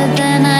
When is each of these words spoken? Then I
Then 0.00 0.46
I 0.46 0.59